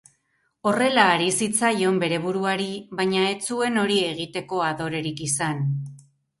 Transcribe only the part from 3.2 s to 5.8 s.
ez zuen hori egiteko adorerik izan.